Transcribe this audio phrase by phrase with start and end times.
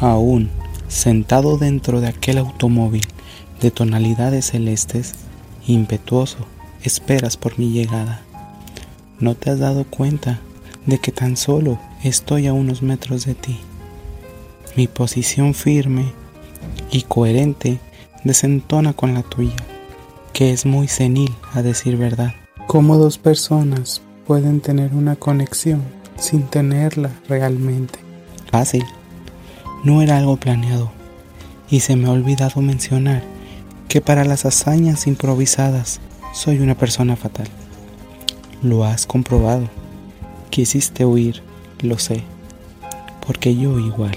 [0.00, 0.50] Aún,
[0.88, 3.06] sentado dentro de aquel automóvil
[3.60, 5.14] de tonalidades celestes,
[5.66, 6.38] impetuoso,
[6.82, 8.22] esperas por mi llegada.
[9.20, 10.40] ¿No te has dado cuenta
[10.86, 13.58] de que tan solo estoy a unos metros de ti?
[14.76, 16.12] Mi posición firme
[16.90, 17.78] y coherente
[18.24, 19.56] desentona con la tuya,
[20.32, 22.34] que es muy senil a decir verdad.
[22.66, 25.82] ¿Cómo dos personas pueden tener una conexión
[26.18, 28.00] sin tenerla realmente?
[28.50, 28.84] Fácil.
[29.84, 30.90] No era algo planeado.
[31.70, 33.22] Y se me ha olvidado mencionar
[33.86, 36.00] que para las hazañas improvisadas
[36.32, 37.48] soy una persona fatal.
[38.62, 39.68] Lo has comprobado.
[40.48, 41.42] Quisiste huir,
[41.80, 42.22] lo sé,
[43.26, 44.16] porque yo igual.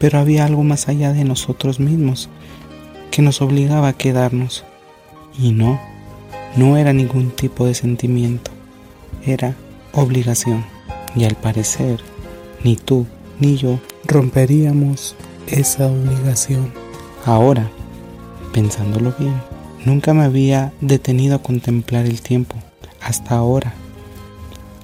[0.00, 2.28] Pero había algo más allá de nosotros mismos
[3.12, 4.64] que nos obligaba a quedarnos.
[5.38, 5.80] Y no,
[6.56, 8.50] no era ningún tipo de sentimiento,
[9.24, 9.54] era
[9.92, 10.64] obligación.
[11.14, 12.00] Y al parecer,
[12.64, 13.06] ni tú
[13.42, 15.16] ni yo romperíamos
[15.48, 16.72] esa obligación.
[17.26, 17.68] Ahora,
[18.52, 19.34] pensándolo bien,
[19.84, 22.54] nunca me había detenido a contemplar el tiempo
[23.00, 23.74] hasta ahora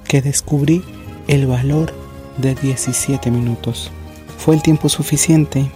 [0.03, 0.83] que descubrí
[1.27, 1.93] el valor
[2.37, 3.91] de 17 minutos.
[4.37, 5.71] Fue el tiempo suficiente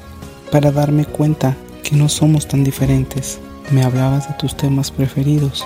[0.52, 3.40] para darme cuenta que no somos tan diferentes.
[3.72, 5.66] Me hablabas de tus temas preferidos,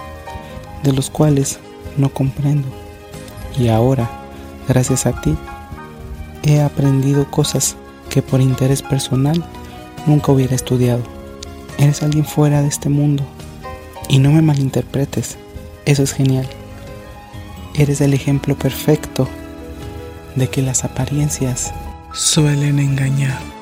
[0.83, 1.57] de los cuales
[1.97, 2.67] no comprendo.
[3.57, 4.07] Y ahora,
[4.67, 5.35] gracias a ti,
[6.47, 7.75] he aprendido cosas
[8.09, 9.43] que por interés personal
[10.05, 11.03] nunca hubiera estudiado.
[11.77, 13.23] Eres alguien fuera de este mundo.
[14.09, 15.37] Y no me malinterpretes,
[15.85, 16.47] eso es genial.
[17.75, 19.27] Eres el ejemplo perfecto
[20.35, 21.73] de que las apariencias
[22.13, 23.56] suelen engañar.